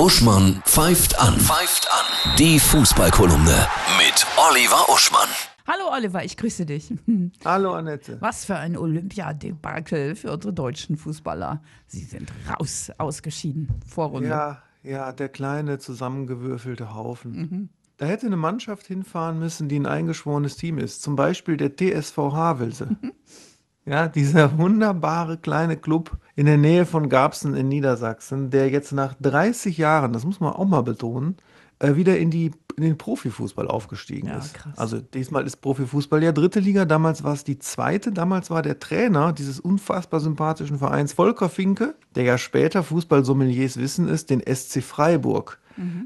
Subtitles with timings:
[0.00, 1.38] Uschmann pfeift an.
[1.38, 2.34] Pfeift an.
[2.38, 3.66] Die Fußballkolumne
[3.98, 5.28] mit Oliver Uschmann.
[5.66, 6.90] Hallo Oliver, ich grüße dich.
[7.44, 8.16] Hallo Annette.
[8.18, 11.60] Was für ein Olympiadebakel für unsere deutschen Fußballer.
[11.86, 14.30] Sie sind raus, ausgeschieden, Vorrunde.
[14.30, 17.68] Ja, ja, der kleine zusammengewürfelte Haufen.
[17.98, 21.02] Da hätte eine Mannschaft hinfahren müssen, die ein eingeschworenes Team ist.
[21.02, 22.96] Zum Beispiel der TSV Havelse.
[23.86, 29.12] Ja, dieser wunderbare kleine Club in der Nähe von Garbsen in Niedersachsen, der jetzt nach
[29.20, 31.36] 30 Jahren, das muss man auch mal betonen,
[31.80, 34.54] äh, wieder in, die, in den Profifußball aufgestiegen Ja, ist.
[34.54, 34.78] krass.
[34.78, 38.78] Also diesmal ist Profifußball ja dritte Liga, damals war es die zweite, damals war der
[38.78, 44.82] Trainer dieses unfassbar sympathischen Vereins Volker Finke, der ja später Fußballsommeliers wissen ist, den SC
[44.82, 45.58] Freiburg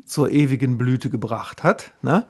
[0.05, 1.92] zur ewigen Blüte gebracht hat.
[2.02, 2.27] Ne?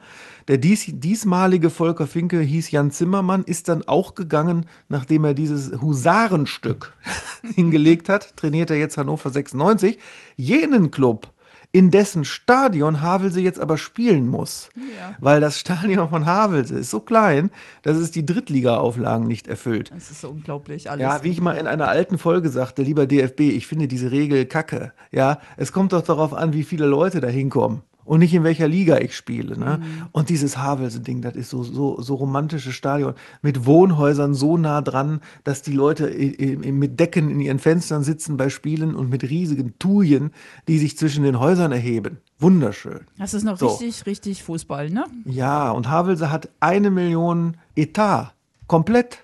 [0.48, 5.80] Der dies, diesmalige Volker Finke hieß Jan Zimmermann, ist dann auch gegangen, nachdem er dieses
[5.80, 6.94] Husarenstück
[7.54, 9.98] hingelegt hat, trainiert er jetzt Hannover 96,
[10.36, 11.32] jenen Club,
[11.74, 14.68] in dessen Stadion Havelse jetzt aber spielen muss.
[14.76, 15.16] Ja.
[15.18, 17.50] Weil das Stadion von Havelse ist so klein,
[17.82, 19.90] dass es die Drittliga-Auflagen nicht erfüllt.
[19.92, 21.02] Das ist so unglaublich alles.
[21.02, 24.46] Ja, wie ich mal in einer alten Folge sagte, lieber DFB, ich finde diese Regel
[24.46, 24.92] kacke.
[25.10, 27.82] Ja, es kommt doch darauf an, wie viele Leute da hinkommen.
[28.04, 29.58] Und nicht in welcher Liga ich spiele.
[29.58, 29.80] Ne?
[30.12, 33.14] Und dieses Havelse-Ding, das ist so, so, so romantisches Stadion.
[33.42, 38.50] Mit Wohnhäusern so nah dran, dass die Leute mit Decken in ihren Fenstern sitzen bei
[38.50, 40.32] Spielen und mit riesigen Tujen,
[40.68, 42.18] die sich zwischen den Häusern erheben.
[42.38, 43.00] Wunderschön.
[43.16, 43.68] das ist noch So.
[43.68, 45.04] richtig, richtig Fußball, ne?
[45.24, 48.34] Ja, und Havelse hat eine Million Etat.
[48.66, 49.18] Komplett.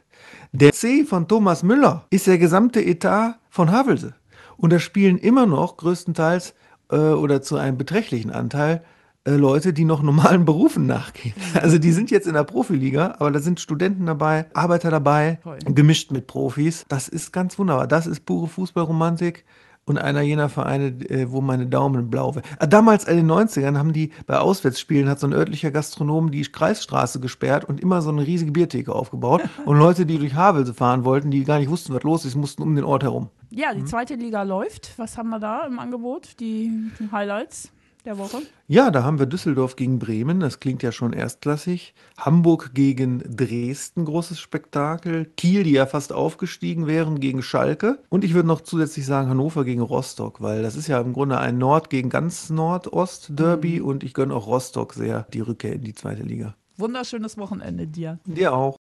[0.52, 4.14] Der C von Thomas Müller ist der gesamte Etat von Havelse.
[4.56, 6.54] Und da spielen immer noch größtenteils
[6.90, 8.82] äh, oder zu einem beträchtlichen Anteil
[9.24, 11.34] äh, Leute, die noch normalen Berufen nachgehen.
[11.60, 15.58] Also die sind jetzt in der Profiliga, aber da sind Studenten dabei, Arbeiter dabei, Toll.
[15.66, 16.84] gemischt mit Profis.
[16.88, 17.86] Das ist ganz wunderbar.
[17.86, 19.44] Das ist pure Fußballromantik.
[19.86, 22.46] Und einer jener Vereine, äh, wo meine Daumen blau werden.
[22.60, 26.42] Ah, Damals in den 90ern haben die bei Auswärtsspielen hat so ein örtlicher Gastronom die
[26.42, 29.42] Kreisstraße gesperrt und immer so eine riesige Biertheke aufgebaut.
[29.64, 32.62] Und Leute, die durch Havelse fahren wollten, die gar nicht wussten, was los ist, mussten
[32.62, 33.30] um den Ort herum.
[33.50, 33.78] Ja, Mhm.
[33.78, 34.98] die zweite Liga läuft.
[34.98, 36.38] Was haben wir da im Angebot?
[36.40, 36.70] Die
[37.10, 37.72] Highlights
[38.04, 38.38] der Woche?
[38.68, 41.92] Ja, da haben wir Düsseldorf gegen Bremen, das klingt ja schon erstklassig.
[42.16, 45.26] Hamburg gegen Dresden, großes Spektakel.
[45.36, 47.98] Kiel, die ja fast aufgestiegen wären, gegen Schalke.
[48.08, 51.38] Und ich würde noch zusätzlich sagen Hannover gegen Rostock, weil das ist ja im Grunde
[51.38, 55.94] ein Nord gegen ganz Nordost-Derby und ich gönne auch Rostock sehr die Rückkehr in die
[55.94, 56.54] zweite Liga.
[56.76, 58.18] Wunderschönes Wochenende dir.
[58.24, 58.78] Dir auch.